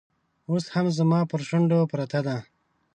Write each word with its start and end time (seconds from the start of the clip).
اوس 0.49 0.65
هم 0.73 0.85
زما 0.97 1.19
پر 1.29 1.41
شونډو 1.47 1.89
پرته 1.91 2.19
ده 2.25 2.37